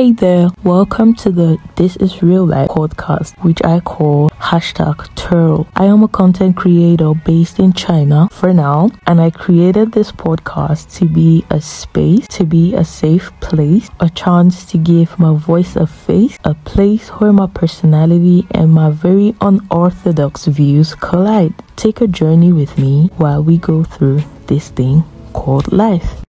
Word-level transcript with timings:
Hey 0.00 0.12
there, 0.12 0.48
welcome 0.64 1.14
to 1.16 1.30
the 1.30 1.58
This 1.76 1.96
is 1.96 2.22
Real 2.22 2.46
Life 2.46 2.70
podcast, 2.70 3.36
which 3.44 3.62
I 3.62 3.80
call 3.80 4.30
hashtag 4.30 4.96
TIRL. 5.14 5.66
I 5.76 5.84
am 5.84 6.02
a 6.02 6.08
content 6.08 6.56
creator 6.56 7.12
based 7.12 7.58
in 7.58 7.74
China 7.74 8.30
for 8.32 8.54
now, 8.54 8.92
and 9.06 9.20
I 9.20 9.28
created 9.28 9.92
this 9.92 10.10
podcast 10.10 10.96
to 10.96 11.04
be 11.04 11.44
a 11.50 11.60
space, 11.60 12.26
to 12.28 12.44
be 12.44 12.74
a 12.74 12.82
safe 12.82 13.30
place, 13.40 13.90
a 14.00 14.08
chance 14.08 14.64
to 14.72 14.78
give 14.78 15.18
my 15.18 15.36
voice 15.36 15.76
a 15.76 15.86
face, 15.86 16.38
a 16.44 16.54
place 16.54 17.10
where 17.10 17.34
my 17.34 17.48
personality 17.48 18.46
and 18.52 18.72
my 18.72 18.88
very 18.88 19.34
unorthodox 19.42 20.46
views 20.46 20.94
collide. 20.94 21.52
Take 21.76 22.00
a 22.00 22.08
journey 22.08 22.54
with 22.54 22.78
me 22.78 23.10
while 23.18 23.44
we 23.44 23.58
go 23.58 23.84
through 23.84 24.22
this 24.46 24.70
thing 24.70 25.04
called 25.34 25.70
life. 25.70 26.22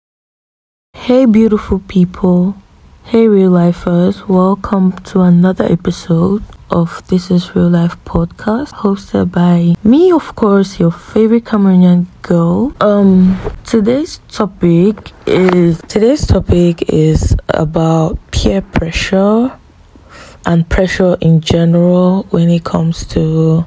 Hey, 0.93 1.25
beautiful 1.25 1.79
people. 1.87 2.60
Hey, 3.03 3.27
real 3.27 3.51
lifers. 3.51 4.27
Welcome 4.27 4.93
to 5.11 5.21
another 5.21 5.65
episode 5.65 6.43
of 6.69 7.05
This 7.07 7.29
is 7.29 7.53
Real 7.55 7.69
Life 7.69 7.97
podcast 8.05 8.71
hosted 8.71 9.31
by 9.31 9.75
me, 9.83 10.11
of 10.11 10.35
course, 10.35 10.79
your 10.79 10.91
favorite 10.91 11.43
Cameroonian 11.43 12.05
girl. 12.21 12.73
Um, 12.79 13.37
today's 13.65 14.19
topic 14.29 15.11
is 15.25 15.81
today's 15.89 16.25
topic 16.25 16.89
is 16.89 17.35
about 17.49 18.17
peer 18.31 18.61
pressure 18.61 19.51
and 20.45 20.67
pressure 20.69 21.17
in 21.21 21.41
general 21.41 22.23
when 22.29 22.49
it 22.49 22.63
comes 22.63 23.05
to 23.07 23.65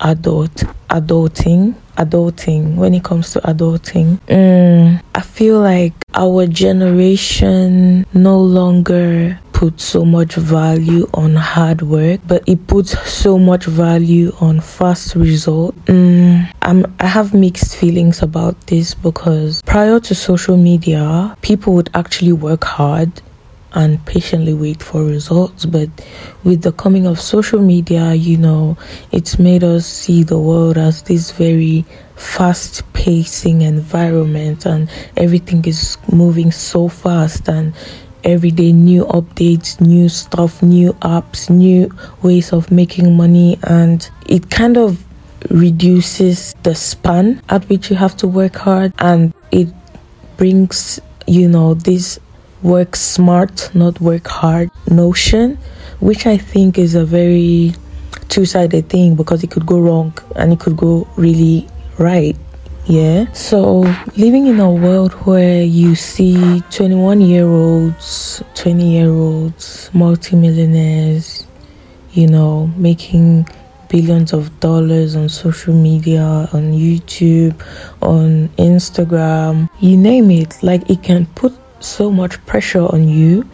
adult 0.00 0.64
adulting 0.88 1.74
adulting 1.96 2.74
when 2.76 2.94
it 2.94 3.04
comes 3.04 3.32
to 3.32 3.40
adulting 3.40 4.18
mm, 4.28 5.02
i 5.14 5.20
feel 5.20 5.60
like 5.60 5.92
our 6.14 6.46
generation 6.46 8.06
no 8.14 8.40
longer 8.40 9.38
puts 9.56 9.84
so 9.84 10.04
much 10.04 10.34
value 10.34 11.08
on 11.14 11.34
hard 11.34 11.80
work, 11.80 12.20
but 12.28 12.46
it 12.46 12.66
puts 12.66 12.90
so 13.08 13.38
much 13.38 13.64
value 13.64 14.30
on 14.38 14.60
fast 14.60 15.14
result. 15.14 15.74
Mm, 15.86 16.46
I'm, 16.60 16.94
I 17.00 17.06
have 17.06 17.32
mixed 17.32 17.74
feelings 17.74 18.20
about 18.20 18.60
this 18.66 18.92
because 18.92 19.62
prior 19.62 19.98
to 19.98 20.14
social 20.14 20.58
media, 20.58 21.34
people 21.40 21.72
would 21.72 21.88
actually 21.94 22.34
work 22.34 22.64
hard 22.64 23.10
and 23.76 24.04
patiently 24.06 24.54
wait 24.54 24.82
for 24.82 25.04
results. 25.04 25.66
But 25.66 25.90
with 26.42 26.62
the 26.62 26.72
coming 26.72 27.06
of 27.06 27.20
social 27.20 27.60
media, 27.60 28.14
you 28.14 28.38
know, 28.38 28.76
it's 29.12 29.38
made 29.38 29.62
us 29.62 29.86
see 29.86 30.22
the 30.22 30.38
world 30.38 30.78
as 30.78 31.02
this 31.02 31.30
very 31.30 31.84
fast 32.16 32.90
pacing 32.94 33.60
environment 33.60 34.64
and 34.64 34.90
everything 35.16 35.62
is 35.66 35.98
moving 36.10 36.50
so 36.50 36.88
fast 36.88 37.46
and 37.48 37.74
every 38.24 38.50
day 38.50 38.72
new 38.72 39.04
updates 39.04 39.78
new 39.80 40.08
stuff 40.08 40.62
new 40.62 40.94
apps 40.94 41.50
new 41.50 41.94
ways 42.22 42.54
of 42.54 42.70
making 42.72 43.14
money 43.14 43.58
and 43.64 44.10
it 44.26 44.50
kind 44.50 44.78
of 44.78 45.04
reduces 45.50 46.54
the 46.62 46.74
span 46.74 47.40
at 47.50 47.62
which 47.68 47.90
you 47.90 47.96
have 47.96 48.16
to 48.16 48.26
work 48.26 48.56
hard 48.56 48.92
and 48.98 49.34
it 49.52 49.68
brings 50.38 50.98
you 51.26 51.46
know 51.46 51.74
this 51.74 52.18
work 52.66 52.96
smart, 52.96 53.70
not 53.74 54.00
work 54.00 54.26
hard 54.26 54.70
notion, 54.90 55.56
which 56.00 56.26
I 56.26 56.36
think 56.36 56.78
is 56.78 56.96
a 56.96 57.04
very 57.04 57.72
two 58.28 58.44
sided 58.44 58.88
thing 58.88 59.14
because 59.14 59.44
it 59.44 59.50
could 59.52 59.66
go 59.66 59.78
wrong 59.78 60.12
and 60.34 60.52
it 60.52 60.58
could 60.58 60.76
go 60.76 61.06
really 61.16 61.68
right. 61.98 62.36
Yeah. 62.86 63.32
So 63.32 63.80
living 64.16 64.46
in 64.46 64.60
a 64.60 64.70
world 64.70 65.12
where 65.26 65.62
you 65.62 65.94
see 65.94 66.60
21 66.70 67.20
year 67.20 67.46
olds, 67.46 68.42
20 68.54 68.90
year 68.90 69.10
olds, 69.10 69.90
multimillionaires, 69.92 71.46
you 72.12 72.26
know, 72.26 72.66
making 72.76 73.48
billions 73.88 74.32
of 74.32 74.58
dollars 74.58 75.14
on 75.14 75.28
social 75.28 75.74
media, 75.74 76.48
on 76.52 76.72
YouTube, 76.72 77.54
on 78.02 78.48
Instagram, 78.58 79.68
you 79.80 79.96
name 79.96 80.30
it, 80.30 80.60
like 80.62 80.88
it 80.90 81.02
can 81.02 81.26
put 81.34 81.52
so 81.80 82.10
much 82.10 82.44
pressure 82.46 82.86
on 82.92 83.08
you. 83.08 83.48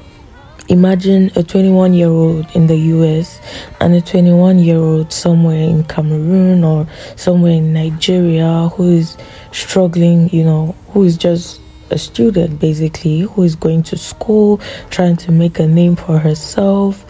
Imagine 0.68 1.30
a 1.34 1.42
21 1.42 1.92
year 1.92 2.08
old 2.08 2.46
in 2.54 2.66
the 2.66 2.76
US 2.76 3.40
and 3.80 3.94
a 3.94 4.00
21 4.00 4.58
year 4.60 4.78
old 4.78 5.12
somewhere 5.12 5.56
in 5.56 5.84
Cameroon 5.84 6.62
or 6.64 6.86
somewhere 7.16 7.52
in 7.52 7.72
Nigeria 7.72 8.68
who 8.74 8.92
is 8.92 9.16
struggling, 9.50 10.30
you 10.30 10.44
know, 10.44 10.74
who 10.90 11.02
is 11.02 11.16
just 11.16 11.60
a 11.90 11.98
student 11.98 12.60
basically, 12.60 13.20
who 13.20 13.42
is 13.42 13.56
going 13.56 13.82
to 13.82 13.96
school, 13.98 14.60
trying 14.90 15.16
to 15.16 15.32
make 15.32 15.58
a 15.58 15.66
name 15.66 15.96
for 15.96 16.18
herself. 16.18 17.04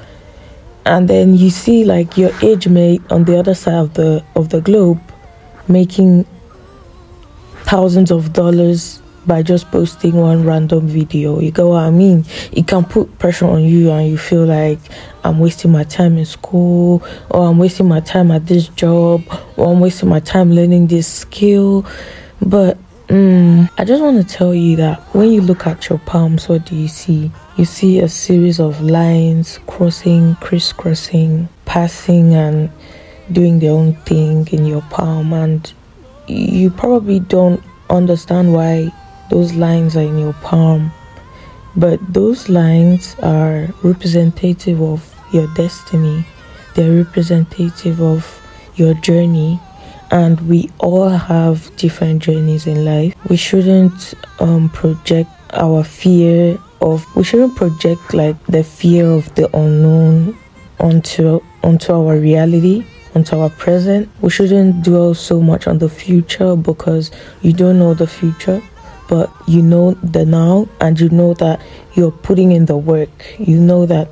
And 0.87 1.09
then 1.09 1.35
you 1.35 1.51
see 1.51 1.85
like 1.85 2.17
your 2.17 2.33
age 2.43 2.67
mate 2.67 3.03
on 3.11 3.25
the 3.25 3.39
other 3.39 3.55
side 3.55 3.75
of 3.75 3.95
the 3.95 4.25
of 4.35 4.49
the 4.49 4.61
globe 4.61 5.01
making 5.69 6.27
thousands 7.65 8.11
of 8.11 8.33
dollars 8.33 9.02
by 9.27 9.43
just 9.43 9.71
posting 9.71 10.15
one 10.15 10.45
random 10.45 10.87
video. 10.89 11.39
You 11.39 11.51
get 11.51 11.67
what 11.67 11.83
I 11.83 11.91
mean? 11.91 12.25
It 12.53 12.67
can 12.67 12.85
put 12.85 13.19
pressure 13.19 13.47
on 13.47 13.63
you, 13.63 13.91
and 13.91 14.09
you 14.09 14.19
feel 14.19 14.45
like 14.45 14.79
I'm 15.25 15.39
wasting 15.39 15.71
my 15.71 15.85
time 15.85 16.19
in 16.19 16.25
school, 16.25 17.03
or 17.31 17.47
I'm 17.49 17.59
wasting 17.59 17.89
my 17.89 18.01
time 18.01 18.31
at 18.31 18.47
this 18.47 18.69
job, 18.69 19.23
or 19.57 19.73
I'm 19.73 19.81
wasting 19.81 20.09
my 20.09 20.21
time 20.21 20.53
learning 20.53 20.89
this 20.89 21.07
skill. 21.07 21.87
But 22.41 22.79
mm, 23.07 23.71
I 23.79 23.85
just 23.85 24.03
want 24.03 24.27
to 24.27 24.35
tell 24.37 24.55
you 24.55 24.77
that 24.77 25.01
when 25.15 25.31
you 25.31 25.41
look 25.41 25.67
at 25.67 25.89
your 25.89 25.99
palms, 26.01 26.49
what 26.49 26.67
do 26.67 26.75
you 26.75 26.89
see? 26.89 27.31
You 27.57 27.65
see 27.65 28.01
a 28.01 28.09
series 28.09 28.59
of 28.59 28.81
lines 28.81 29.61
crossing, 29.67 30.35
crisscrossing, 30.37 31.49
passing, 31.65 32.35
and 32.35 32.71
doing 33.31 33.61
their 33.61 33.73
own 33.73 33.95
thing 34.03 34.49
in 34.49 34.67
your 34.67 34.83
palm, 34.83 35.33
and 35.33 35.73
you 36.27 36.71
probably 36.71 37.21
don't 37.21 37.63
understand 37.91 38.53
why 38.53 38.91
those 39.33 39.55
lines 39.55 39.97
are 39.97 40.03
in 40.03 40.19
your 40.19 40.35
palm. 40.45 40.93
But 41.75 41.99
those 42.13 42.51
lines 42.51 43.17
are 43.23 43.69
representative 43.83 44.83
of 44.83 45.01
your 45.33 45.47
destiny, 45.55 46.27
they're 46.75 47.03
representative 47.05 48.03
of 48.03 48.21
your 48.77 48.93
journey. 48.95 49.59
And 50.11 50.39
we 50.47 50.71
all 50.79 51.09
have 51.09 51.75
different 51.77 52.23
journeys 52.23 52.67
in 52.67 52.85
life. 52.85 53.15
We 53.31 53.39
shouldn't 53.39 54.13
um, 54.41 54.69
project 54.69 55.31
our 55.55 55.83
fear 55.83 56.59
of, 56.83 57.07
we 57.17 57.25
shouldn't 57.25 57.57
project 57.57 58.13
like 58.13 58.37
the 58.45 58.63
fear 58.63 59.07
of 59.07 59.35
the 59.37 59.49
unknown 59.57 60.37
onto 60.81 61.41
onto 61.63 61.93
our 61.95 62.19
reality 62.19 62.85
onto 63.15 63.39
our 63.39 63.49
present. 63.49 64.11
We 64.21 64.29
shouldn't 64.29 64.85
dwell 64.85 65.15
so 65.15 65.41
much 65.41 65.67
on 65.67 65.79
the 65.79 65.89
future 65.89 66.57
because 66.57 67.11
you 67.41 67.55
don't 67.55 67.79
know 67.79 67.95
the 67.95 68.07
future 68.07 68.61
but 69.09 69.33
you 69.47 69.63
know 69.63 69.93
the 70.03 70.25
now 70.25 70.69
and 70.81 70.99
you 70.99 71.09
know 71.11 71.35
that 71.35 71.61
you're 71.95 72.11
putting 72.11 72.53
in 72.53 72.67
the 72.67 72.77
work 72.77 73.11
you 73.39 73.59
know 73.59 73.87
that 73.87 74.09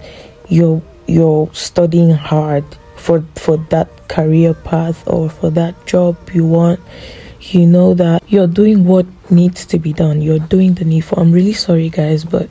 you're 0.48 0.82
you're 1.06 1.48
studying 1.52 2.10
hard 2.10 2.64
for 2.96 3.24
for 3.36 3.56
that 3.56 3.88
career 4.08 4.54
path 4.54 5.06
or 5.08 5.30
for 5.30 5.50
that 5.50 5.74
job 5.86 6.16
you 6.32 6.44
want 6.44 6.80
you 7.40 7.66
know 7.66 7.94
that 7.94 8.22
you're 8.28 8.46
doing 8.46 8.84
what 8.84 9.06
needs 9.30 9.64
to 9.64 9.78
be 9.78 9.92
done 9.92 10.20
you're 10.20 10.38
doing 10.38 10.74
the 10.74 10.84
needful 10.84 11.18
i'm 11.18 11.32
really 11.32 11.52
sorry 11.52 11.88
guys 11.88 12.24
but 12.24 12.48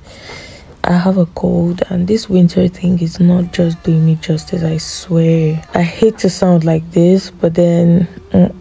I 0.89 0.93
have 0.93 1.17
a 1.17 1.25
cold, 1.27 1.83
and 1.89 2.07
this 2.07 2.29
winter 2.29 2.67
thing 2.67 2.99
is 2.99 3.19
not 3.19 3.51
just 3.53 3.83
doing 3.83 4.05
me 4.05 4.15
justice. 4.15 4.63
I 4.63 4.77
swear. 4.77 5.61
I 5.75 5.83
hate 5.83 6.17
to 6.19 6.29
sound 6.31 6.63
like 6.63 6.89
this, 6.91 7.29
but 7.29 7.53
then 7.53 8.07
mm, 8.31 8.55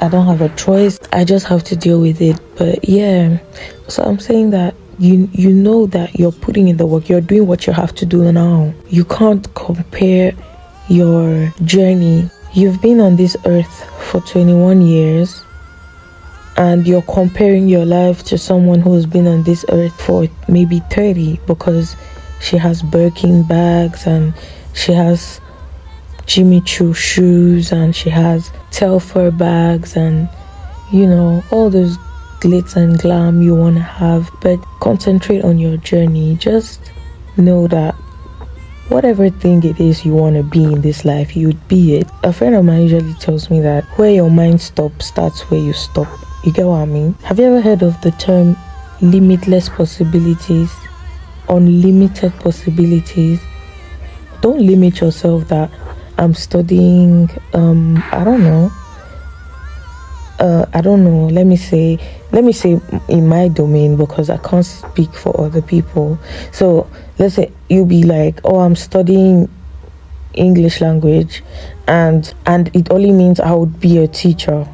I 0.00 0.08
don't 0.08 0.26
have 0.26 0.40
a 0.40 0.48
choice. 0.56 0.98
I 1.12 1.24
just 1.24 1.46
have 1.46 1.64
to 1.64 1.76
deal 1.76 2.00
with 2.00 2.20
it. 2.20 2.40
But 2.56 2.88
yeah, 2.88 3.38
so 3.88 4.02
I'm 4.04 4.18
saying 4.18 4.50
that 4.50 4.74
you 4.98 5.28
you 5.32 5.52
know 5.52 5.86
that 5.86 6.18
you're 6.18 6.32
putting 6.32 6.68
in 6.68 6.76
the 6.76 6.86
work. 6.86 7.08
You're 7.08 7.20
doing 7.20 7.46
what 7.46 7.66
you 7.66 7.72
have 7.72 7.94
to 7.96 8.06
do 8.06 8.30
now. 8.32 8.72
You 8.88 9.04
can't 9.04 9.52
compare 9.54 10.32
your 10.88 11.52
journey. 11.64 12.30
You've 12.54 12.80
been 12.80 13.00
on 13.00 13.16
this 13.16 13.36
earth 13.44 13.84
for 14.10 14.20
21 14.20 14.82
years 14.82 15.44
and 16.56 16.86
you're 16.86 17.02
comparing 17.02 17.68
your 17.68 17.84
life 17.84 18.24
to 18.24 18.38
someone 18.38 18.80
who's 18.80 19.06
been 19.06 19.26
on 19.26 19.44
this 19.44 19.64
earth 19.68 20.00
for 20.00 20.26
maybe 20.48 20.80
30 20.90 21.38
because 21.46 21.94
she 22.40 22.56
has 22.56 22.82
Birkin 22.82 23.44
bags 23.44 24.06
and 24.06 24.34
she 24.74 24.92
has 24.92 25.40
Jimmy 26.28 26.60
Choo 26.60 26.92
shoes 26.92 27.72
and 27.72 27.96
she 27.96 28.10
has 28.10 28.50
Telfar 28.70 29.36
bags 29.36 29.96
and 29.96 30.28
you 30.92 31.06
know 31.06 31.42
all 31.50 31.70
those 31.70 31.96
glitz 32.40 32.76
and 32.76 32.98
glam 32.98 33.40
you 33.40 33.54
want 33.54 33.76
to 33.76 33.82
have. 33.82 34.30
But 34.42 34.58
concentrate 34.80 35.42
on 35.42 35.58
your 35.58 35.78
journey. 35.78 36.36
Just 36.36 36.92
know 37.38 37.66
that 37.68 37.94
whatever 38.88 39.30
thing 39.30 39.64
it 39.64 39.80
is 39.80 40.04
you 40.04 40.12
want 40.12 40.36
to 40.36 40.42
be 40.42 40.64
in 40.64 40.82
this 40.82 41.06
life 41.06 41.34
you'd 41.34 41.66
be 41.66 41.96
it. 41.96 42.10
A 42.24 42.32
friend 42.32 42.54
of 42.54 42.64
mine 42.64 42.82
usually 42.82 43.14
tells 43.14 43.48
me 43.48 43.60
that 43.60 43.84
where 43.96 44.10
your 44.10 44.30
mind 44.30 44.60
stops 44.60 45.06
starts 45.06 45.40
where 45.50 45.60
you 45.60 45.72
stop. 45.72 46.08
You 46.44 46.52
get 46.52 46.66
what 46.66 46.82
i 46.82 46.84
mean? 46.84 47.14
Have 47.24 47.38
you 47.38 47.46
ever 47.46 47.62
heard 47.62 47.82
of 47.82 47.98
the 48.02 48.10
term 48.12 48.54
limitless 49.00 49.70
possibilities? 49.70 50.70
Unlimited 51.48 52.34
possibilities. 52.40 53.40
Don't 54.42 54.60
limit 54.60 55.00
yourself 55.00 55.48
that 55.48 55.70
I'm 56.18 56.34
studying 56.34 57.30
um 57.54 58.02
I 58.12 58.24
don't 58.24 58.42
know 58.42 58.70
uh, 60.38 60.66
I 60.72 60.80
don't 60.80 61.04
know. 61.04 61.26
Let 61.26 61.46
me 61.46 61.56
say, 61.56 61.98
let 62.32 62.44
me 62.44 62.52
say 62.52 62.80
in 63.08 63.26
my 63.26 63.48
domain 63.48 63.96
because 63.96 64.30
I 64.30 64.36
can't 64.38 64.64
speak 64.64 65.12
for 65.12 65.38
other 65.40 65.62
people. 65.62 66.18
So 66.52 66.88
let's 67.18 67.34
say 67.34 67.52
you'll 67.68 67.86
be 67.86 68.04
like, 68.04 68.40
oh, 68.44 68.60
I'm 68.60 68.76
studying 68.76 69.48
English 70.34 70.80
language, 70.80 71.42
and 71.86 72.32
and 72.46 72.74
it 72.74 72.90
only 72.90 73.12
means 73.12 73.40
I 73.40 73.52
would 73.52 73.80
be 73.80 73.98
a 73.98 74.06
teacher. 74.06 74.66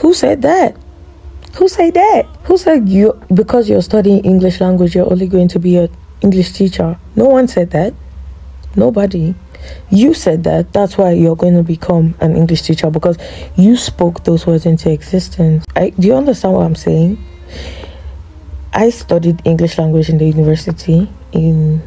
Who 0.00 0.14
said 0.14 0.42
that? 0.42 0.76
Who 1.56 1.68
said 1.68 1.94
that? 1.94 2.26
Who 2.44 2.56
said 2.56 2.88
you 2.88 3.20
because 3.34 3.68
you're 3.68 3.82
studying 3.82 4.24
English 4.24 4.60
language 4.60 4.94
you're 4.94 5.10
only 5.10 5.26
going 5.26 5.48
to 5.48 5.58
be 5.58 5.76
a 5.76 5.90
English 6.22 6.52
teacher? 6.52 6.98
No 7.16 7.26
one 7.26 7.48
said 7.48 7.70
that. 7.72 7.94
Nobody. 8.76 9.34
You 9.90 10.14
said 10.14 10.44
that. 10.44 10.72
That's 10.72 10.98
why 10.98 11.12
you're 11.12 11.36
going 11.36 11.54
to 11.54 11.62
become 11.62 12.14
an 12.20 12.36
English 12.36 12.62
teacher 12.62 12.90
because 12.90 13.16
you 13.56 13.76
spoke 13.76 14.24
those 14.24 14.46
words 14.46 14.66
into 14.66 14.90
existence. 14.90 15.64
I, 15.76 15.90
do 15.90 16.08
you 16.08 16.14
understand 16.14 16.54
what 16.54 16.64
I'm 16.64 16.74
saying? 16.74 17.24
I 18.72 18.90
studied 18.90 19.40
English 19.44 19.78
language 19.78 20.08
in 20.08 20.18
the 20.18 20.26
university 20.26 21.08
in 21.32 21.82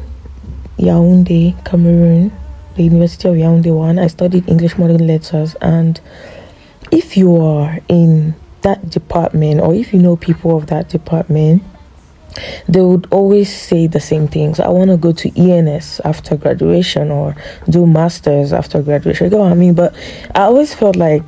Yaoundé, 0.78 1.64
Cameroon, 1.64 2.32
the 2.76 2.82
University 2.82 3.28
of 3.28 3.36
Yaoundé 3.36 3.74
one. 3.74 3.98
I 3.98 4.08
studied 4.08 4.48
English 4.48 4.76
modern 4.78 5.06
letters, 5.06 5.54
and 5.62 6.00
if 6.90 7.16
you 7.16 7.36
are 7.36 7.78
in 7.88 8.34
that 8.62 8.90
department 8.90 9.60
or 9.60 9.74
if 9.74 9.92
you 9.92 9.98
know 10.00 10.16
people 10.16 10.56
of 10.56 10.66
that 10.68 10.88
department, 10.88 11.62
they 12.68 12.80
would 12.80 13.06
always 13.10 13.54
say 13.54 13.86
the 13.86 14.00
same 14.00 14.28
things. 14.28 14.60
I 14.60 14.68
want 14.68 14.90
to 14.90 14.96
go 14.96 15.12
to 15.12 15.40
ENS 15.40 16.00
after 16.04 16.36
graduation 16.36 17.10
or 17.10 17.36
do 17.68 17.86
masters 17.86 18.52
after 18.52 18.82
graduation. 18.82 19.26
You 19.26 19.30
know 19.30 19.42
what 19.44 19.52
I 19.52 19.54
mean? 19.54 19.74
But 19.74 19.94
I 20.34 20.42
always 20.42 20.74
felt 20.74 20.96
like 20.96 21.22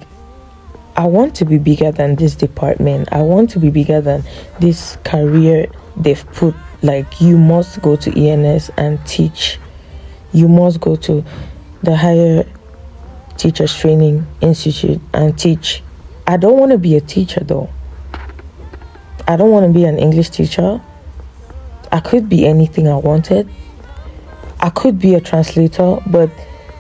I 0.97 1.07
want 1.07 1.35
to 1.37 1.45
be 1.45 1.59
bigger 1.59 1.91
than 1.91 2.15
this 2.15 2.35
department. 2.35 3.09
I 3.13 3.23
want 3.23 3.51
to 3.51 3.59
be 3.59 3.71
bigger 3.71 4.01
than 4.01 4.23
this 4.61 4.97
career 5.05 5.67
they've 5.97 6.25
put. 6.33 6.55
Like 6.83 7.21
you 7.21 7.39
must 7.39 7.81
go 7.83 7.97
to 7.97 8.11
ENS 8.29 8.71
and 8.77 9.05
teach. 9.07 9.59
You 10.33 10.49
must 10.49 10.81
go 10.81 10.97
to 10.97 11.25
the 11.83 11.97
higher 11.97 12.45
teachers 13.37 13.75
training 13.77 14.27
institute 14.41 15.01
and 15.13 15.37
teach. 15.39 15.83
I 16.27 16.37
don't 16.37 16.59
want 16.59 16.73
to 16.73 16.79
be 16.79 16.97
a 16.97 17.01
teacher 17.01 17.41
though. 17.41 17.71
I 19.27 19.37
don't 19.37 19.51
want 19.51 19.67
to 19.67 19.73
be 19.73 19.85
an 19.85 19.99
English 19.99 20.31
teacher. 20.31 20.81
I 21.95 22.01
could 22.01 22.29
be 22.29 22.45
anything 22.45 22.89
I 22.89 22.97
wanted. 22.97 23.49
I 24.59 24.71
could 24.71 24.99
be 24.99 25.15
a 25.15 25.21
translator, 25.21 25.99
but 26.09 26.29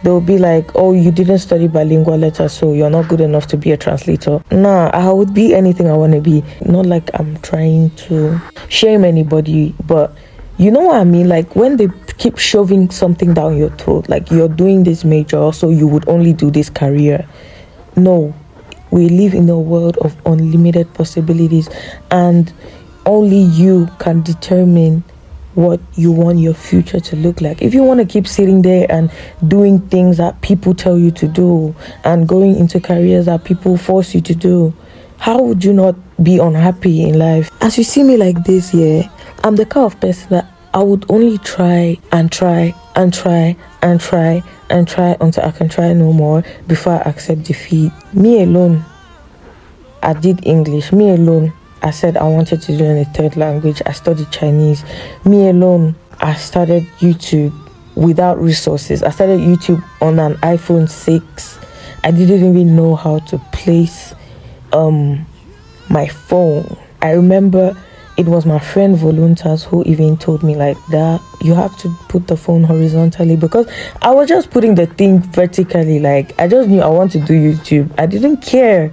they'll 0.03 0.21
be 0.21 0.39
like, 0.39 0.75
oh, 0.75 0.93
you 0.93 1.13
didn't 1.13 1.39
study 1.39 1.69
bilingual 1.69 2.19
letters, 2.19 2.53
so 2.53 2.73
you're 2.73 2.91
not 2.91 3.07
good 3.07 3.21
enough 3.21 3.47
to 3.49 3.57
be 3.57 3.71
a 3.71 3.77
translator. 3.77 4.43
Nah, 4.51 4.91
I 4.93 5.13
would 5.13 5.33
be 5.33 5.55
anything 5.55 5.89
I 5.89 5.97
want 5.97 6.15
to 6.15 6.21
be. 6.21 6.43
Not 6.67 6.87
like 6.87 7.11
I'm 7.15 7.37
trying 7.43 7.91
to 8.09 8.41
shame 8.69 9.05
anybody, 9.05 9.73
but 9.87 10.17
you 10.59 10.73
know 10.73 10.81
what 10.81 10.97
I 10.97 11.05
mean? 11.05 11.29
Like 11.29 11.55
when 11.55 11.77
they 11.77 11.87
keep 12.19 12.37
shoving 12.37 12.91
something 12.91 13.35
down 13.35 13.57
your 13.57 13.71
throat, 13.71 14.09
like 14.09 14.33
you're 14.33 14.49
doing 14.49 14.83
this 14.83 15.05
major, 15.05 15.53
so 15.53 15.71
you 15.71 15.87
would 15.87 16.09
only 16.09 16.33
do 16.33 16.51
this 16.51 16.69
career. 16.69 17.25
No, 17.95 18.35
we 18.91 19.09
live 19.09 19.35
in 19.35 19.49
a 19.49 19.61
world 19.61 19.97
of 19.99 20.17
unlimited 20.27 20.93
possibilities, 20.95 21.69
and 22.11 22.53
only 23.07 23.41
you 23.41 23.89
can 23.99 24.23
determine 24.23 25.05
what 25.55 25.81
you 25.95 26.11
want 26.11 26.39
your 26.39 26.55
future 26.55 27.01
to 27.01 27.17
look 27.17 27.41
like. 27.41 27.63
If 27.63 27.75
you 27.75 27.83
want 27.83 28.01
to 28.01 28.07
keep 28.07 28.27
sitting 28.27 28.63
there 28.63 28.91
and 28.91 29.11
doing 29.47 29.81
things 29.89 30.17
that 30.17 30.41
people 30.41 30.75
tell 30.75 30.99
you 30.99 31.11
to 31.13 31.29
do 31.29 31.75
and 32.05 32.29
going 32.29 32.57
into 32.57 32.81
careers 32.81 33.27
that 33.27 33.45
people 33.45 33.77
force 33.77 34.15
you 34.15 34.21
to 34.23 34.35
do, 34.35 34.75
how 35.19 35.41
would 35.41 35.65
you 35.65 35.73
not 35.73 35.95
be 36.23 36.39
unhappy 36.39 37.03
in 37.03 37.19
life? 37.19 37.51
As 37.61 37.79
you 37.79 37.85
see 37.85 38.03
me 38.03 38.17
like 38.17 38.43
this, 38.45 38.75
yeah, 38.75 39.09
I'm 39.45 39.57
the 39.57 39.67
kind 39.67 39.87
of 39.87 40.01
person 40.01 40.29
that 40.31 40.51
I 40.75 40.83
would 40.83 41.07
only 41.09 41.39
try 41.39 41.99
and 42.11 42.33
try 42.33 42.75
and 42.97 43.15
try 43.15 43.57
and 43.83 44.01
try 44.01 44.43
and 44.71 44.89
try 44.89 45.17
until 45.21 45.45
I 45.45 45.53
can 45.53 45.69
try 45.69 45.93
no 45.93 46.13
more 46.13 46.43
before 46.67 46.95
I 46.95 47.09
accept 47.11 47.45
defeat. 47.45 47.93
Me 48.13 48.43
alone, 48.43 48.85
I 50.03 50.15
did 50.15 50.45
English. 50.45 50.91
Me 50.91 51.11
alone, 51.11 51.53
I 51.85 51.91
said 51.91 52.17
I 52.17 52.25
wanted 52.25 52.63
to 52.63 52.73
learn 52.73 52.97
a 52.97 53.05
third 53.05 53.37
language. 53.37 53.83
I 53.85 53.93
studied 53.93 54.31
Chinese. 54.31 54.83
Me 55.27 55.51
alone, 55.51 55.95
I 56.19 56.35
started 56.35 56.85
YouTube 56.99 57.53
without 57.95 58.41
resources. 58.41 59.03
I 59.03 59.11
started 59.11 59.41
YouTube 59.41 59.85
on 60.01 60.19
an 60.19 60.35
iPhone 60.37 60.89
6. 60.89 61.59
I 62.03 62.11
didn't 62.11 62.43
even 62.43 62.75
know 62.75 62.97
how 62.97 63.19
to 63.19 63.39
place 63.53 64.15
um 64.73 65.27
my 65.91 66.09
phone. 66.09 66.75
I 67.03 67.11
remember 67.13 67.77
it 68.17 68.27
was 68.27 68.47
my 68.47 68.59
friend 68.59 68.97
Voluntas 68.97 69.65
who 69.65 69.83
even 69.85 70.17
told 70.17 70.43
me 70.43 70.55
like 70.55 70.79
that 70.87 71.21
you 71.43 71.53
have 71.53 71.77
to 71.79 71.95
put 72.09 72.29
the 72.29 72.37
phone 72.37 72.65
horizontally 72.65 73.37
because 73.37 73.69
I 74.01 74.11
was 74.13 74.29
just 74.29 74.51
putting 74.51 74.75
the 74.75 74.87
thing 74.87 75.21
vertically 75.21 76.01
like 76.01 76.39
I 76.41 76.49
just 76.49 76.71
knew 76.71 76.81
I 76.81 76.89
want 76.89 77.13
to 77.13 77.21
do 77.21 77.35
YouTube. 77.35 77.93
I 77.99 78.07
didn't 78.07 78.39
care. 78.39 78.91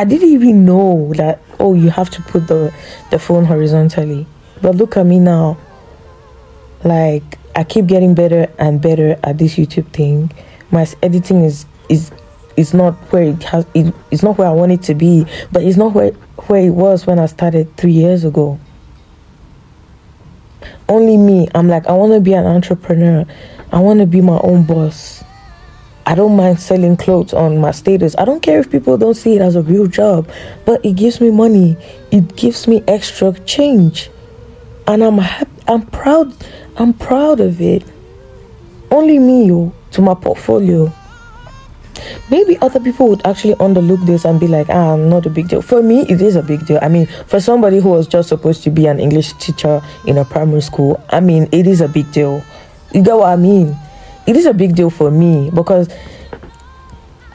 I 0.00 0.04
didn't 0.04 0.30
even 0.30 0.64
know 0.64 1.12
that 1.16 1.42
oh 1.58 1.74
you 1.74 1.90
have 1.90 2.08
to 2.08 2.22
put 2.22 2.46
the 2.46 2.72
the 3.10 3.18
phone 3.18 3.44
horizontally. 3.44 4.26
But 4.62 4.76
look 4.76 4.96
at 4.96 5.04
me 5.04 5.18
now. 5.18 5.58
Like 6.84 7.38
I 7.54 7.64
keep 7.64 7.86
getting 7.86 8.14
better 8.14 8.50
and 8.58 8.80
better 8.80 9.20
at 9.22 9.36
this 9.36 9.56
YouTube 9.56 9.92
thing. 9.92 10.32
My 10.70 10.86
editing 11.02 11.44
is 11.44 11.66
is 11.90 12.12
is 12.56 12.72
not 12.72 12.94
where 13.12 13.24
it 13.24 13.42
has 13.42 13.66
it, 13.74 13.94
it's 14.10 14.22
not 14.22 14.38
where 14.38 14.48
I 14.48 14.52
want 14.52 14.72
it 14.72 14.82
to 14.84 14.94
be, 14.94 15.26
but 15.52 15.62
it's 15.64 15.76
not 15.76 15.92
where 15.92 16.12
where 16.48 16.62
it 16.62 16.70
was 16.70 17.06
when 17.06 17.18
I 17.18 17.26
started 17.26 17.76
3 17.76 17.92
years 17.92 18.24
ago. 18.24 18.58
Only 20.88 21.18
me, 21.18 21.46
I'm 21.54 21.68
like 21.68 21.86
I 21.86 21.92
want 21.92 22.14
to 22.14 22.20
be 22.20 22.32
an 22.32 22.46
entrepreneur. 22.46 23.26
I 23.70 23.80
want 23.80 24.00
to 24.00 24.06
be 24.06 24.22
my 24.22 24.40
own 24.42 24.64
boss. 24.64 25.19
I 26.10 26.16
don't 26.16 26.34
mind 26.34 26.58
selling 26.58 26.96
clothes 26.96 27.32
on 27.32 27.58
my 27.58 27.70
status. 27.70 28.16
I 28.18 28.24
don't 28.24 28.42
care 28.42 28.58
if 28.58 28.68
people 28.68 28.98
don't 28.98 29.14
see 29.14 29.36
it 29.36 29.40
as 29.40 29.54
a 29.54 29.62
real 29.62 29.86
job, 29.86 30.28
but 30.66 30.84
it 30.84 30.96
gives 30.96 31.20
me 31.20 31.30
money. 31.30 31.76
It 32.10 32.34
gives 32.34 32.66
me 32.66 32.82
extra 32.88 33.32
change. 33.44 34.10
And 34.88 35.04
I'm 35.04 35.18
happy, 35.18 35.62
I'm 35.68 35.86
proud 35.86 36.34
I'm 36.78 36.94
proud 36.94 37.38
of 37.38 37.60
it. 37.60 37.84
Only 38.90 39.20
me 39.20 39.70
to 39.92 40.02
my 40.02 40.14
portfolio. 40.14 40.92
Maybe 42.28 42.58
other 42.58 42.80
people 42.80 43.08
would 43.10 43.24
actually 43.24 43.54
underlook 43.54 44.04
this 44.04 44.24
and 44.24 44.40
be 44.40 44.48
like, 44.48 44.68
ah, 44.68 44.96
not 44.96 45.26
a 45.26 45.30
big 45.30 45.46
deal. 45.46 45.62
For 45.62 45.80
me, 45.80 46.00
it 46.08 46.20
is 46.20 46.34
a 46.34 46.42
big 46.42 46.66
deal. 46.66 46.80
I 46.82 46.88
mean, 46.88 47.06
for 47.28 47.38
somebody 47.38 47.78
who 47.78 47.90
was 47.90 48.08
just 48.08 48.30
supposed 48.30 48.64
to 48.64 48.70
be 48.70 48.86
an 48.88 48.98
English 48.98 49.34
teacher 49.34 49.80
in 50.08 50.18
a 50.18 50.24
primary 50.24 50.62
school, 50.62 51.00
I 51.10 51.20
mean, 51.20 51.48
it 51.52 51.68
is 51.68 51.80
a 51.80 51.86
big 51.86 52.10
deal. 52.10 52.42
You 52.92 53.04
get 53.04 53.14
what 53.14 53.28
I 53.28 53.36
mean? 53.36 53.76
It 54.30 54.36
is 54.36 54.46
a 54.46 54.54
big 54.54 54.76
deal 54.76 54.90
for 54.90 55.10
me 55.10 55.50
because 55.50 55.88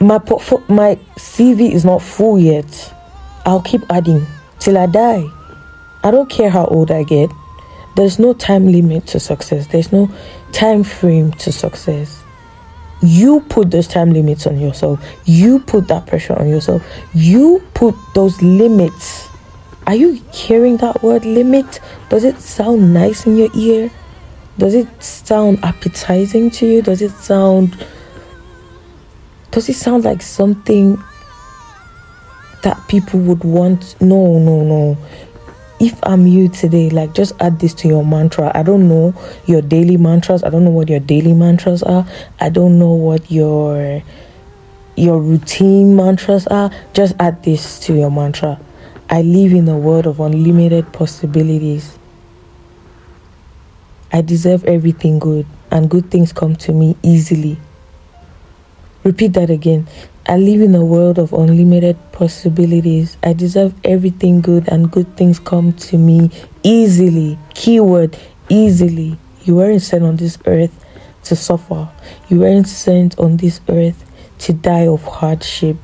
my 0.00 0.16
my 0.68 0.98
CV 1.18 1.70
is 1.70 1.84
not 1.84 2.00
full 2.00 2.38
yet. 2.38 2.94
I'll 3.44 3.60
keep 3.60 3.82
adding 3.90 4.26
till 4.60 4.78
I 4.78 4.86
die. 4.86 5.22
I 6.02 6.10
don't 6.10 6.30
care 6.30 6.48
how 6.48 6.64
old 6.64 6.90
I 6.90 7.02
get. 7.02 7.30
There's 7.96 8.18
no 8.18 8.32
time 8.32 8.72
limit 8.72 9.06
to 9.08 9.20
success. 9.20 9.66
There's 9.66 9.92
no 9.92 10.10
time 10.52 10.84
frame 10.84 11.32
to 11.32 11.52
success. 11.52 12.22
You 13.02 13.40
put 13.50 13.70
those 13.70 13.88
time 13.88 14.14
limits 14.14 14.46
on 14.46 14.58
yourself. 14.58 14.98
You 15.26 15.60
put 15.60 15.88
that 15.88 16.06
pressure 16.06 16.38
on 16.38 16.48
yourself. 16.48 16.82
You 17.12 17.62
put 17.74 17.94
those 18.14 18.40
limits. 18.40 19.28
Are 19.86 19.94
you 19.94 20.14
hearing 20.32 20.78
that 20.78 21.02
word 21.02 21.26
limit? 21.26 21.78
Does 22.08 22.24
it 22.24 22.40
sound 22.40 22.94
nice 22.94 23.26
in 23.26 23.36
your 23.36 23.50
ear? 23.54 23.90
Does 24.58 24.74
it 24.74 24.88
sound 25.02 25.58
appetizing 25.62 26.50
to 26.52 26.66
you? 26.66 26.82
Does 26.82 27.02
it 27.02 27.12
sound 27.12 27.76
does 29.50 29.68
it 29.70 29.74
sound 29.74 30.04
like 30.04 30.20
something 30.20 31.02
that 32.62 32.78
people 32.88 33.20
would 33.20 33.42
want? 33.42 33.98
No, 34.02 34.38
no, 34.38 34.62
no. 34.62 34.98
If 35.80 35.98
I'm 36.02 36.26
you 36.26 36.48
today, 36.48 36.90
like 36.90 37.14
just 37.14 37.32
add 37.40 37.58
this 37.60 37.72
to 37.74 37.88
your 37.88 38.04
mantra. 38.04 38.50
I 38.54 38.62
don't 38.62 38.88
know 38.88 39.14
your 39.46 39.62
daily 39.62 39.96
mantras. 39.96 40.44
I 40.44 40.50
don't 40.50 40.64
know 40.64 40.70
what 40.70 40.88
your 40.88 41.00
daily 41.00 41.32
mantras 41.32 41.82
are. 41.82 42.06
I 42.40 42.48
don't 42.48 42.78
know 42.78 42.92
what 42.92 43.30
your 43.30 44.02
your 44.96 45.20
routine 45.20 45.96
mantras 45.96 46.46
are. 46.46 46.70
Just 46.94 47.14
add 47.18 47.42
this 47.42 47.78
to 47.80 47.94
your 47.94 48.10
mantra. 48.10 48.58
I 49.08 49.22
live 49.22 49.52
in 49.52 49.68
a 49.68 49.78
world 49.78 50.06
of 50.06 50.20
unlimited 50.20 50.92
possibilities. 50.92 51.98
I 54.12 54.22
deserve 54.22 54.64
everything 54.64 55.18
good, 55.18 55.46
and 55.70 55.90
good 55.90 56.10
things 56.10 56.32
come 56.32 56.56
to 56.56 56.72
me 56.72 56.96
easily. 57.02 57.58
Repeat 59.04 59.34
that 59.34 59.50
again. 59.50 59.86
I 60.28 60.36
live 60.38 60.60
in 60.60 60.74
a 60.74 60.84
world 60.84 61.18
of 61.18 61.32
unlimited 61.32 61.96
possibilities. 62.10 63.16
I 63.22 63.32
deserve 63.32 63.74
everything 63.84 64.40
good, 64.40 64.68
and 64.68 64.90
good 64.90 65.16
things 65.16 65.38
come 65.38 65.72
to 65.74 65.98
me 65.98 66.30
easily. 66.62 67.38
Keyword 67.54 68.18
easily. 68.48 69.18
You 69.44 69.56
weren't 69.56 69.82
sent 69.82 70.02
on 70.02 70.16
this 70.16 70.38
earth 70.46 70.84
to 71.24 71.36
suffer. 71.36 71.88
You 72.28 72.40
weren't 72.40 72.66
sent 72.66 73.18
on 73.18 73.36
this 73.36 73.60
earth 73.68 74.04
to 74.38 74.52
die 74.52 74.86
of 74.88 75.02
hardship. 75.02 75.76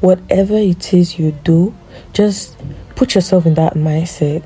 Whatever 0.00 0.56
it 0.56 0.94
is 0.94 1.18
you 1.18 1.32
do, 1.44 1.74
just 2.12 2.56
put 2.94 3.14
yourself 3.14 3.44
in 3.44 3.54
that 3.54 3.74
mindset. 3.74 4.42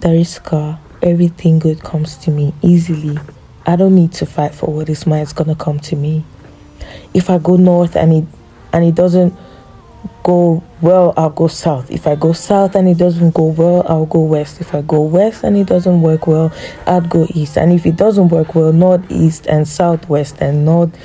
Dariska, 0.00 0.78
everything 1.02 1.58
good 1.58 1.82
comes 1.82 2.16
to 2.18 2.30
me 2.30 2.52
easily. 2.62 3.18
I 3.66 3.76
don't 3.76 3.94
need 3.94 4.12
to 4.14 4.26
fight 4.26 4.54
for 4.54 4.72
what 4.72 4.88
is 4.88 5.06
mine. 5.06 5.22
It's 5.22 5.32
gonna 5.32 5.54
come 5.54 5.80
to 5.80 5.96
me. 5.96 6.24
If 7.14 7.30
I 7.30 7.38
go 7.38 7.56
north 7.56 7.96
and 7.96 8.12
it 8.12 8.24
and 8.72 8.84
it 8.84 8.94
doesn't 8.94 9.34
go 10.22 10.62
well, 10.80 11.12
I'll 11.16 11.30
go 11.30 11.48
south. 11.48 11.90
If 11.90 12.06
I 12.06 12.14
go 12.14 12.32
south 12.32 12.74
and 12.74 12.88
it 12.88 12.98
doesn't 12.98 13.34
go 13.34 13.44
well, 13.44 13.84
I'll 13.88 14.06
go 14.06 14.20
west. 14.20 14.60
If 14.60 14.74
I 14.74 14.82
go 14.82 15.02
west 15.02 15.44
and 15.44 15.56
it 15.56 15.66
doesn't 15.66 16.02
work 16.02 16.26
well, 16.26 16.52
I'd 16.86 17.10
go 17.10 17.26
east. 17.34 17.56
And 17.56 17.72
if 17.72 17.86
it 17.86 17.96
doesn't 17.96 18.28
work 18.28 18.54
well, 18.54 18.72
northeast 18.72 19.46
and 19.46 19.66
southwest 19.66 20.36
and 20.40 20.64
north 20.64 20.96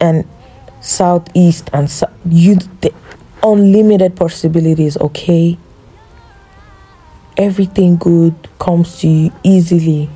and 0.00 0.26
southeast 0.80 1.70
and 1.72 1.90
so, 1.90 2.10
you 2.26 2.56
the 2.80 2.92
unlimited 3.42 4.16
possibilities. 4.16 4.96
Okay, 4.98 5.58
everything 7.40 7.96
good 7.96 8.34
comes 8.58 9.00
to 9.00 9.08
you 9.08 9.32
easily. 9.42 10.08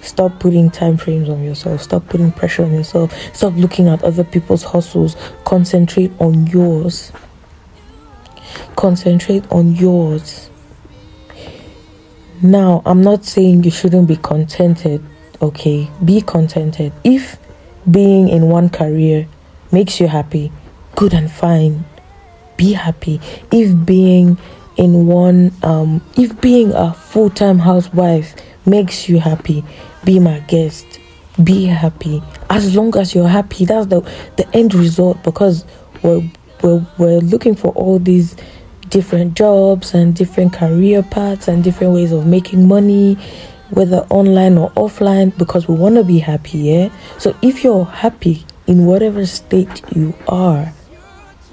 Stop 0.00 0.38
putting 0.38 0.70
time 0.70 0.96
frames 0.96 1.28
on 1.28 1.42
yourself. 1.42 1.82
Stop 1.82 2.06
putting 2.08 2.30
pressure 2.30 2.62
on 2.62 2.72
yourself. 2.72 3.12
Stop 3.34 3.54
looking 3.56 3.88
at 3.88 4.02
other 4.04 4.22
people's 4.22 4.62
hustles. 4.62 5.16
Concentrate 5.44 6.12
on 6.20 6.46
yours. 6.46 7.10
Concentrate 8.76 9.44
on 9.50 9.74
yours. 9.74 10.48
Now, 12.42 12.82
I'm 12.86 13.02
not 13.02 13.24
saying 13.24 13.64
you 13.64 13.72
shouldn't 13.72 14.06
be 14.06 14.16
contented, 14.16 15.02
okay? 15.42 15.90
Be 16.04 16.20
contented. 16.20 16.92
If 17.02 17.38
being 17.90 18.28
in 18.28 18.48
one 18.48 18.68
career 18.68 19.26
makes 19.72 19.98
you 19.98 20.06
happy, 20.06 20.52
good 20.94 21.12
and 21.12 21.28
fine. 21.28 21.84
Be 22.56 22.74
happy. 22.74 23.20
If 23.50 23.84
being 23.84 24.38
in 24.76 25.06
one, 25.06 25.52
um, 25.62 26.02
if 26.16 26.38
being 26.40 26.72
a 26.72 26.92
full 26.92 27.30
time 27.30 27.58
housewife 27.58 28.34
makes 28.66 29.08
you 29.08 29.18
happy, 29.20 29.64
be 30.04 30.18
my 30.18 30.40
guest. 30.40 30.84
Be 31.42 31.64
happy. 31.66 32.22
As 32.48 32.74
long 32.74 32.96
as 32.96 33.14
you're 33.14 33.28
happy, 33.28 33.64
that's 33.64 33.86
the, 33.88 34.00
the 34.36 34.48
end 34.54 34.74
result 34.74 35.22
because 35.22 35.64
we're, 36.02 36.22
we're, 36.62 36.86
we're 36.98 37.18
looking 37.18 37.54
for 37.54 37.72
all 37.72 37.98
these 37.98 38.36
different 38.88 39.34
jobs 39.34 39.94
and 39.94 40.14
different 40.14 40.52
career 40.52 41.02
paths 41.02 41.48
and 41.48 41.64
different 41.64 41.92
ways 41.92 42.12
of 42.12 42.26
making 42.26 42.66
money 42.68 43.14
whether 43.70 43.98
online 44.10 44.56
or 44.56 44.70
offline 44.70 45.36
because 45.38 45.66
we 45.66 45.74
want 45.74 45.96
to 45.96 46.04
be 46.04 46.20
happy 46.20 46.58
yeah 46.58 46.88
so 47.18 47.36
if 47.42 47.64
you're 47.64 47.84
happy 47.84 48.46
in 48.68 48.86
whatever 48.86 49.26
state 49.26 49.82
you 49.94 50.14
are 50.28 50.72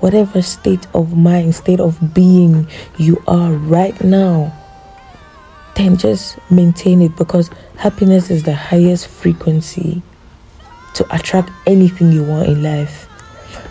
whatever 0.03 0.41
state 0.41 0.85
of 0.93 1.15
mind 1.15 1.55
state 1.55 1.79
of 1.79 2.13
being 2.13 2.67
you 2.97 3.23
are 3.25 3.53
right 3.53 4.03
now 4.03 4.51
then 5.75 5.95
just 5.95 6.37
maintain 6.51 7.01
it 7.01 7.15
because 7.15 7.49
happiness 7.77 8.29
is 8.29 8.43
the 8.43 8.53
highest 8.53 9.07
frequency 9.07 10.01
to 10.93 11.15
attract 11.15 11.49
anything 11.65 12.11
you 12.11 12.23
want 12.23 12.47
in 12.47 12.61
life. 12.61 13.07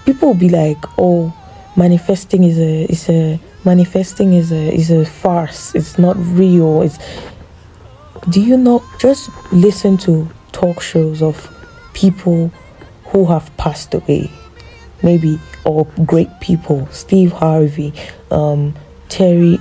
People 0.05 0.29
will 0.29 0.41
be 0.41 0.49
like, 0.49 0.79
"Oh, 0.99 1.33
manifesting 1.77 2.43
is 2.45 2.59
a 2.59 2.85
is 2.91 3.09
a 3.09 3.39
manifesting 3.65 4.33
is 4.35 4.51
a 4.53 4.75
is 4.75 4.91
a 4.91 5.05
farce. 5.05 5.75
It's 5.75 5.99
not 5.99 6.17
real. 6.19 6.83
It's 6.83 6.99
do 8.31 8.41
you 8.41 8.57
know 8.57 8.83
just 8.99 9.31
listen 9.53 9.97
to 9.99 10.29
talk 10.53 10.81
shows 10.81 11.23
of 11.23 11.37
people 11.93 12.51
who 13.05 13.27
have 13.27 13.55
passed 13.57 13.95
away 13.95 14.31
maybe 15.03 15.39
or 15.65 15.85
great 16.07 16.29
people 16.41 16.87
steve 16.91 17.33
harvey 17.33 17.93
um, 18.31 18.75
terry 19.09 19.59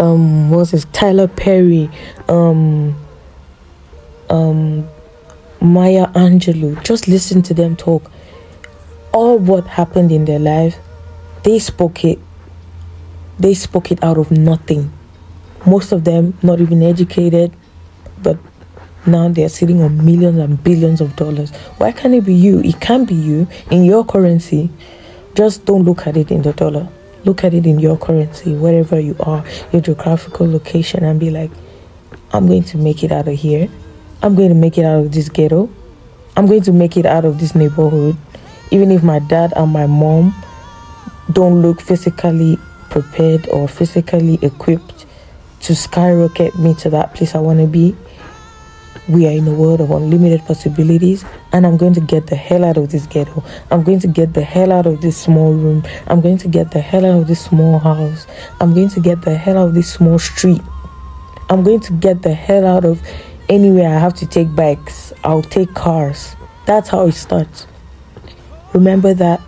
um 0.00 0.50
what's 0.50 0.70
this 0.72 0.86
Tyler 0.92 1.28
Perry, 1.28 1.90
um 2.28 2.96
um 4.30 4.88
Maya 5.60 6.06
Angelou. 6.08 6.82
Just 6.82 7.06
listen 7.06 7.42
to 7.42 7.54
them 7.54 7.76
talk. 7.76 8.10
All 9.12 9.38
what 9.38 9.66
happened 9.66 10.10
in 10.10 10.24
their 10.24 10.38
life, 10.38 10.78
they 11.44 11.58
spoke 11.58 12.04
it. 12.04 12.18
They 13.38 13.54
spoke 13.54 13.92
it 13.92 14.02
out 14.02 14.18
of 14.18 14.30
nothing. 14.30 14.92
Most 15.66 15.92
of 15.92 16.04
them 16.04 16.36
not 16.42 16.60
even 16.60 16.82
educated, 16.82 17.52
but 18.22 18.38
now 19.06 19.28
they're 19.28 19.48
sitting 19.48 19.80
on 19.82 20.04
millions 20.04 20.38
and 20.38 20.62
billions 20.62 21.00
of 21.00 21.16
dollars. 21.16 21.50
Why 21.78 21.92
can't 21.92 22.14
it 22.14 22.24
be 22.24 22.34
you? 22.34 22.60
It 22.60 22.80
can 22.80 23.04
be 23.04 23.14
you 23.14 23.48
in 23.70 23.84
your 23.84 24.04
currency. 24.04 24.70
Just 25.34 25.64
don't 25.64 25.84
look 25.84 26.06
at 26.06 26.16
it 26.16 26.30
in 26.30 26.42
the 26.42 26.52
dollar 26.52 26.88
look 27.24 27.44
at 27.44 27.54
it 27.54 27.66
in 27.66 27.78
your 27.78 27.96
currency, 27.98 28.54
wherever 28.54 28.98
you 28.98 29.16
are, 29.20 29.44
your 29.72 29.82
geographical 29.82 30.50
location, 30.50 31.04
and 31.04 31.20
be 31.20 31.30
like, 31.30 31.50
I'm 32.32 32.46
going 32.46 32.64
to 32.64 32.78
make 32.78 33.02
it 33.02 33.12
out 33.12 33.28
of 33.28 33.38
here. 33.38 33.68
I'm 34.22 34.34
going 34.34 34.48
to 34.48 34.54
make 34.54 34.78
it 34.78 34.84
out 34.84 35.04
of 35.04 35.12
this 35.12 35.28
ghetto. 35.28 35.70
I'm 36.36 36.46
going 36.46 36.62
to 36.62 36.72
make 36.72 36.96
it 36.96 37.06
out 37.06 37.24
of 37.24 37.40
this 37.40 37.54
neighborhood. 37.54 38.16
Even 38.70 38.90
if 38.90 39.02
my 39.02 39.18
dad 39.18 39.52
and 39.56 39.72
my 39.72 39.86
mom 39.86 40.34
don't 41.32 41.60
look 41.62 41.80
physically 41.80 42.56
prepared 42.88 43.48
or 43.48 43.68
physically 43.68 44.38
equipped 44.42 45.06
to 45.60 45.74
skyrocket 45.74 46.58
me 46.58 46.74
to 46.74 46.90
that 46.90 47.14
place 47.14 47.34
I 47.34 47.40
want 47.40 47.60
to 47.60 47.66
be, 47.66 47.96
we 49.08 49.26
are 49.26 49.30
in 49.30 49.46
a 49.48 49.52
world 49.52 49.80
of 49.80 49.90
unlimited 49.90 50.40
possibilities 50.46 51.24
and 51.52 51.66
I'm 51.66 51.76
going 51.76 51.94
to 51.94 52.00
get 52.00 52.26
the 52.28 52.36
hell 52.36 52.64
out 52.64 52.76
of 52.76 52.90
this 52.90 53.06
ghetto. 53.06 53.42
I'm 53.70 53.82
going 53.82 54.00
to 54.00 54.06
get 54.06 54.34
the 54.34 54.42
hell 54.42 54.72
out 54.72 54.86
of 54.86 55.00
this 55.00 55.16
small 55.16 55.52
room. 55.52 55.84
I'm 56.06 56.20
going 56.20 56.38
to 56.38 56.48
get 56.48 56.70
the 56.70 56.80
hell 56.80 57.04
out 57.04 57.22
of 57.22 57.26
this 57.26 57.44
small 57.44 57.78
house. 57.78 58.26
I'm 58.60 58.74
going 58.74 58.88
to 58.90 59.00
get 59.00 59.22
the 59.22 59.36
hell 59.36 59.58
out 59.58 59.68
of 59.68 59.74
this 59.74 59.92
small 59.92 60.18
street. 60.18 60.62
I'm 61.48 61.64
going 61.64 61.80
to 61.80 61.92
get 61.94 62.22
the 62.22 62.34
hell 62.34 62.66
out 62.66 62.84
of 62.84 63.02
anywhere 63.48 63.88
I 63.88 63.98
have 63.98 64.14
to 64.14 64.26
take 64.26 64.54
bikes. 64.54 65.12
I'll 65.24 65.42
take 65.42 65.74
cars. 65.74 66.36
That's 66.66 66.88
how 66.88 67.06
it 67.06 67.12
starts. 67.12 67.66
Remember 68.72 69.14
that 69.14 69.40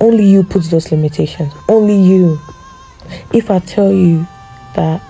only 0.00 0.24
you 0.26 0.42
put 0.42 0.64
those 0.64 0.90
limitations. 0.92 1.52
Only 1.68 1.96
you. 1.96 2.38
If 3.32 3.50
I 3.50 3.60
tell 3.60 3.92
you 3.92 4.26
that 4.74 5.02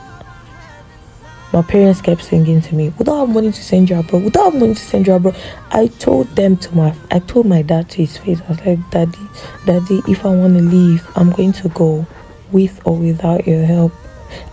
my 1.55 1.63
parents 1.63 2.01
kept 2.03 2.25
singing 2.25 2.61
to 2.61 2.75
me, 2.75 2.93
"We 2.99 3.05
don't 3.05 3.19
have 3.27 3.35
money 3.35 3.53
to 3.53 3.63
send 3.63 3.89
you 3.89 3.99
abroad. 3.99 4.25
We 4.25 4.31
don't 4.31 4.53
have 4.53 4.61
money 4.61 4.75
to 4.75 4.81
send 4.81 5.07
you 5.07 5.15
abroad." 5.15 5.37
I 5.71 5.87
told 5.87 6.27
them 6.35 6.57
to 6.57 6.75
my, 6.75 6.93
I 7.13 7.21
told 7.21 7.47
my 7.47 7.63
dad 7.63 7.89
to 7.91 7.99
his 7.99 8.17
face. 8.17 8.41
I 8.47 8.51
was 8.51 8.67
like, 8.67 8.91
"Daddy, 8.91 9.27
Daddy, 9.65 10.03
if 10.09 10.27
I 10.27 10.35
want 10.35 10.59
to 10.59 10.65
leave, 10.65 11.07
I'm 11.15 11.31
going 11.31 11.53
to 11.53 11.69
go, 11.69 12.05
with 12.51 12.81
or 12.85 12.97
without 12.97 13.47
your 13.47 13.65
help." 13.65 13.93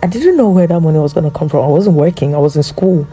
I 0.02 0.06
didn't 0.06 0.36
know 0.36 0.48
where 0.48 0.68
that 0.68 0.80
money 0.80 1.00
was 1.00 1.12
gonna 1.12 1.32
come 1.32 1.48
from. 1.48 1.64
I 1.64 1.68
wasn't 1.68 1.96
working. 1.96 2.36
I 2.36 2.38
was 2.38 2.56
in 2.56 2.62
school. 2.62 3.06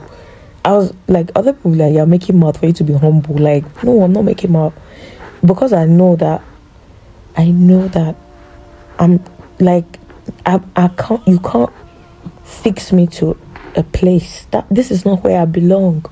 I 0.63 0.73
was 0.73 0.93
like 1.07 1.31
other 1.35 1.53
people 1.53 1.71
like 1.71 1.93
you're 1.93 2.05
making 2.05 2.37
mouth 2.37 2.59
for 2.59 2.67
you 2.67 2.73
to 2.73 2.83
be 2.83 2.93
humble. 2.93 3.35
Like 3.35 3.65
no, 3.83 4.03
I'm 4.03 4.13
not 4.13 4.23
making 4.23 4.51
mouth 4.51 4.73
because 5.43 5.73
I 5.73 5.85
know 5.85 6.15
that 6.17 6.43
I 7.35 7.45
know 7.49 7.87
that 7.87 8.15
I'm 8.99 9.23
like 9.59 9.99
I 10.45 10.61
I 10.75 10.89
can't 10.89 11.27
you 11.27 11.39
can't 11.39 11.71
fix 12.43 12.91
me 12.91 13.07
to 13.07 13.37
a 13.75 13.83
place. 13.83 14.45
That 14.51 14.67
this 14.69 14.91
is 14.91 15.05
not 15.05 15.23
where 15.23 15.41
I 15.41 15.45
belong. 15.45 16.05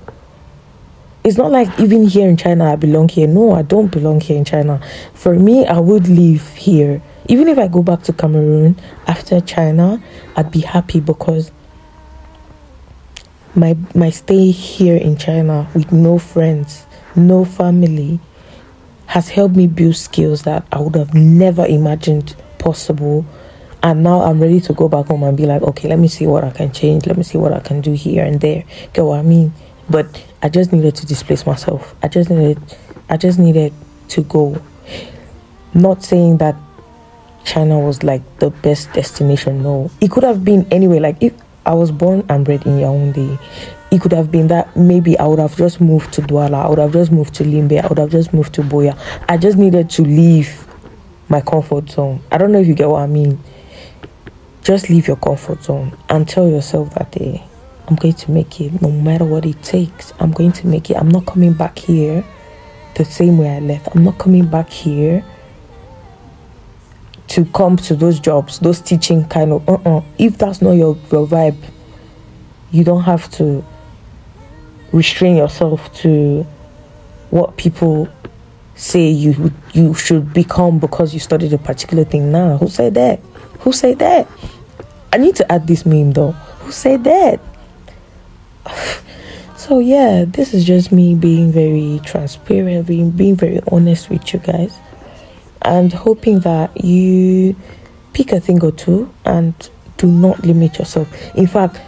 It's 1.23 1.37
not 1.37 1.51
like 1.51 1.79
even 1.79 2.07
here 2.07 2.29
in 2.29 2.37
China 2.37 2.71
I 2.71 2.75
belong 2.75 3.09
here. 3.09 3.27
No, 3.27 3.53
I 3.53 3.61
don't 3.61 3.87
belong 3.87 4.21
here 4.21 4.37
in 4.37 4.45
China. 4.45 4.81
For 5.13 5.37
me, 5.37 5.65
I 5.65 5.79
would 5.79 6.07
live 6.07 6.47
here. 6.55 7.01
Even 7.27 7.47
if 7.49 7.57
I 7.57 7.67
go 7.67 7.83
back 7.83 8.03
to 8.03 8.13
Cameroon 8.13 8.77
after 9.07 9.41
China, 9.41 10.01
I'd 10.35 10.51
be 10.51 10.61
happy 10.61 11.01
because 11.01 11.51
my 13.55 13.75
my 13.93 14.09
stay 14.09 14.51
here 14.51 14.95
in 14.95 15.17
China 15.17 15.67
with 15.73 15.91
no 15.91 16.19
friends, 16.19 16.85
no 17.15 17.43
family 17.43 18.19
has 19.07 19.29
helped 19.29 19.55
me 19.55 19.67
build 19.67 19.95
skills 19.95 20.43
that 20.43 20.65
I 20.71 20.79
would 20.79 20.95
have 20.95 21.13
never 21.13 21.65
imagined 21.65 22.35
possible 22.59 23.25
and 23.87 24.03
now 24.03 24.19
I'm 24.19 24.41
ready 24.41 24.59
to 24.59 24.73
go 24.73 24.89
back 24.89 25.05
home 25.05 25.23
and 25.23 25.37
be 25.37 25.45
like, 25.45 25.61
okay, 25.61 25.87
let 25.87 25.97
me 25.97 26.09
see 26.09 26.27
what 26.27 26.43
I 26.43 26.49
can 26.49 26.73
change. 26.73 27.05
Let 27.05 27.15
me 27.15 27.23
see 27.23 27.37
what 27.37 27.53
I 27.53 27.61
can 27.61 27.79
do 27.79 27.93
here 27.93 28.25
and 28.25 28.41
there. 28.41 28.65
Get 28.91 29.05
what 29.05 29.17
I 29.17 29.21
mean? 29.21 29.53
But 29.89 30.21
I 30.43 30.49
just 30.49 30.73
needed 30.73 30.93
to 30.95 31.05
displace 31.05 31.45
myself. 31.45 31.95
I 32.03 32.09
just 32.09 32.29
needed, 32.29 32.59
I 33.07 33.15
just 33.15 33.39
needed 33.39 33.73
to 34.09 34.23
go. 34.23 34.61
Not 35.73 36.03
saying 36.03 36.39
that 36.39 36.57
China 37.45 37.79
was 37.79 38.03
like 38.03 38.21
the 38.39 38.49
best 38.49 38.91
destination. 38.91 39.63
No, 39.63 39.89
it 40.01 40.11
could 40.11 40.23
have 40.23 40.43
been 40.43 40.67
anyway. 40.69 40.99
Like 40.99 41.23
if 41.23 41.31
I 41.65 41.73
was 41.73 41.89
born 41.89 42.25
and 42.27 42.43
bred 42.43 42.65
in 42.65 42.73
Yaoundé, 42.73 43.39
it 43.89 44.01
could 44.01 44.11
have 44.11 44.29
been 44.29 44.47
that 44.49 44.75
maybe 44.75 45.17
I 45.17 45.25
would 45.27 45.39
have 45.39 45.55
just 45.55 45.79
moved 45.79 46.11
to 46.15 46.21
Douala. 46.21 46.65
I 46.65 46.69
would 46.69 46.79
have 46.79 46.91
just 46.91 47.13
moved 47.13 47.35
to 47.35 47.45
Limbe. 47.45 47.81
I 47.81 47.87
would 47.87 47.99
have 47.99 48.11
just 48.11 48.33
moved 48.33 48.53
to 48.55 48.63
Buea. 48.63 48.99
I 49.29 49.37
just 49.37 49.57
needed 49.57 49.89
to 49.91 50.01
leave 50.01 50.67
my 51.29 51.39
comfort 51.39 51.89
zone. 51.89 52.21
I 52.33 52.37
don't 52.37 52.51
know 52.51 52.59
if 52.59 52.67
you 52.67 52.73
get 52.73 52.89
what 52.89 53.01
I 53.01 53.07
mean 53.07 53.41
just 54.67 54.89
leave 54.89 55.07
your 55.07 55.15
comfort 55.15 55.63
zone 55.63 55.97
and 56.09 56.27
tell 56.27 56.45
yourself 56.45 56.93
that 56.95 57.09
day 57.13 57.41
I'm 57.87 57.95
going 57.95 58.15
to 58.15 58.31
make 58.31 58.59
it 58.59 58.81
no 58.81 58.91
matter 58.91 59.23
what 59.23 59.45
it 59.45 59.63
takes. 59.63 60.11
I'm 60.19 60.31
going 60.31 60.51
to 60.51 60.67
make 60.67 60.89
it. 60.89 60.97
I'm 60.97 61.07
not 61.07 61.25
coming 61.25 61.53
back 61.53 61.79
here 61.79 62.21
the 62.95 63.05
same 63.05 63.37
way 63.37 63.55
I 63.55 63.59
left. 63.59 63.87
I'm 63.95 64.03
not 64.03 64.17
coming 64.17 64.45
back 64.45 64.69
here 64.69 65.23
to 67.29 67.45
come 67.45 67.77
to 67.77 67.95
those 67.95 68.19
jobs, 68.19 68.59
those 68.59 68.81
teaching 68.81 69.25
kind 69.29 69.53
of. 69.53 69.69
Uh-uh. 69.69 70.01
If 70.17 70.37
that's 70.37 70.61
not 70.61 70.71
your, 70.71 70.97
your 71.13 71.25
vibe, 71.25 71.63
you 72.71 72.83
don't 72.83 73.03
have 73.03 73.31
to 73.35 73.63
restrain 74.91 75.37
yourself 75.37 75.93
to 76.01 76.43
what 77.29 77.55
people 77.55 78.09
say 78.75 79.07
you 79.07 79.53
you 79.73 79.93
should 79.93 80.33
become 80.33 80.77
because 80.77 81.13
you 81.13 81.21
studied 81.21 81.53
a 81.53 81.57
particular 81.57 82.03
thing. 82.03 82.33
Now, 82.33 82.57
who 82.57 82.67
said 82.67 82.95
that? 82.95 83.21
Who 83.59 83.71
said 83.71 83.99
that? 83.99 84.27
I 85.13 85.17
need 85.17 85.35
to 85.37 85.51
add 85.51 85.67
this 85.67 85.85
meme 85.85 86.11
though. 86.11 86.31
Who 86.31 86.71
said 86.71 87.03
that? 87.03 87.39
So 89.57 89.79
yeah, 89.79 90.23
this 90.23 90.53
is 90.53 90.63
just 90.63 90.93
me 90.93 91.13
being 91.13 91.51
very 91.51 91.99
transparent, 92.05 92.87
being 92.87 93.09
being 93.09 93.35
very 93.35 93.59
honest 93.69 94.09
with 94.09 94.31
you 94.31 94.39
guys, 94.39 94.77
and 95.63 95.91
hoping 95.91 96.39
that 96.41 96.85
you 96.85 97.53
pick 98.13 98.31
a 98.31 98.39
thing 98.39 98.63
or 98.63 98.71
two 98.71 99.11
and 99.25 99.53
do 99.97 100.07
not 100.07 100.45
limit 100.45 100.79
yourself. 100.79 101.11
In 101.35 101.47
fact, 101.47 101.81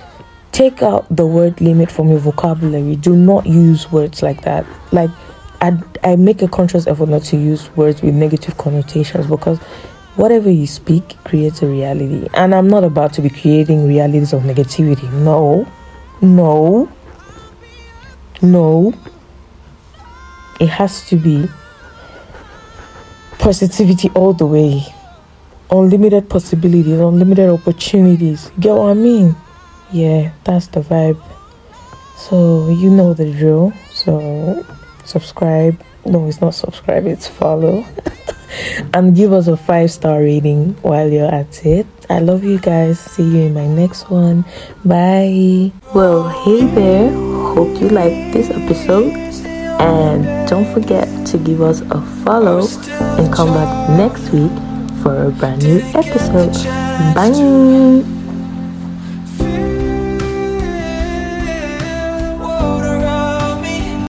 take 0.51 0.81
out 0.81 1.05
the 1.15 1.25
word 1.25 1.61
limit 1.61 1.89
from 1.89 2.09
your 2.09 2.19
vocabulary. 2.19 2.95
Do 2.95 3.15
not 3.15 3.45
use 3.45 3.89
words 3.91 4.21
like 4.21 4.41
that. 4.41 4.65
Like 4.91 5.11
I, 5.61 5.77
I 6.03 6.15
make 6.15 6.41
a 6.41 6.47
conscious 6.47 6.87
effort 6.87 7.09
not 7.09 7.23
to 7.25 7.37
use 7.37 7.73
words 7.75 8.01
with 8.01 8.13
negative 8.13 8.57
connotations 8.57 9.27
because 9.27 9.59
whatever 10.19 10.51
you 10.51 10.67
speak 10.67 11.15
creates 11.23 11.61
a 11.61 11.65
reality. 11.65 12.27
And 12.33 12.53
I'm 12.53 12.67
not 12.67 12.83
about 12.83 13.13
to 13.13 13.21
be 13.21 13.29
creating 13.29 13.87
realities 13.87 14.33
of 14.33 14.43
negativity. 14.43 15.09
No, 15.13 15.65
no. 16.21 16.91
No. 18.41 18.93
It 20.59 20.67
has 20.67 21.07
to 21.07 21.15
be 21.15 21.47
positivity 23.39 24.09
all 24.09 24.33
the 24.33 24.45
way. 24.45 24.83
Unlimited 25.71 26.29
possibilities, 26.29 26.99
unlimited 26.99 27.49
opportunities. 27.49 28.51
Get 28.59 28.75
what 28.75 28.89
I 28.89 28.93
mean? 28.95 29.37
Yeah, 29.93 30.33
that's 30.43 30.67
the 30.67 30.81
vibe. 30.81 31.21
So, 32.17 32.69
you 32.71 32.89
know 32.89 33.13
the 33.13 33.31
drill. 33.31 33.71
So, 33.93 34.65
subscribe. 35.05 35.81
No, 36.05 36.27
it's 36.27 36.41
not 36.41 36.55
subscribe, 36.55 37.05
it's 37.05 37.27
follow. 37.27 37.85
and 38.93 39.15
give 39.15 39.33
us 39.33 39.47
a 39.47 39.57
five 39.57 39.91
star 39.91 40.19
rating 40.19 40.73
while 40.81 41.09
you're 41.09 41.33
at 41.33 41.65
it. 41.65 41.87
I 42.09 42.19
love 42.19 42.43
you 42.43 42.59
guys. 42.59 42.99
See 42.99 43.23
you 43.23 43.47
in 43.47 43.53
my 43.53 43.67
next 43.67 44.09
one. 44.09 44.43
Bye. 44.83 45.71
Well, 45.93 46.29
hey 46.43 46.65
there. 46.65 47.11
Hope 47.53 47.79
you 47.81 47.89
liked 47.89 48.33
this 48.33 48.49
episode. 48.49 49.13
And 49.79 50.49
don't 50.49 50.71
forget 50.73 51.07
to 51.27 51.37
give 51.37 51.61
us 51.61 51.81
a 51.81 52.01
follow 52.25 52.67
and 53.17 53.31
come 53.33 53.53
back 53.53 53.89
next 53.91 54.29
week 54.33 54.51
for 55.01 55.27
a 55.27 55.31
brand 55.31 55.63
new 55.63 55.79
episode. 55.93 56.53
Bye. 57.15 58.18